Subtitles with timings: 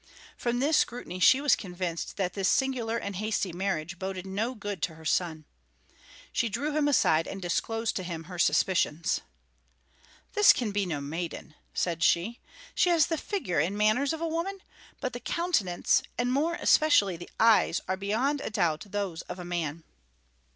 [0.35, 4.81] From this scrutiny she was convinced that this singular and hasty marriage boded no good
[4.81, 5.45] to her son.
[6.33, 9.21] She drew him aside, and disclosed to him her suspicions.
[10.33, 12.39] "This can be no maiden," said she.
[12.73, 14.61] "She has the figure and manners of a woman,
[14.99, 19.45] but the countenance, and more especially the eyes, are beyond a doubt those of a
[19.45, 19.83] man."